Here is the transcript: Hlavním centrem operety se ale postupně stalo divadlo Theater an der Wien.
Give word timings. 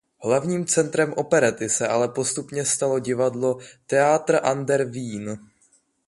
Hlavním 0.23 0.65
centrem 0.65 1.13
operety 1.17 1.69
se 1.69 1.87
ale 1.87 2.07
postupně 2.07 2.65
stalo 2.65 2.99
divadlo 2.99 3.57
Theater 3.87 4.39
an 4.43 4.65
der 4.65 4.83
Wien. 4.85 5.39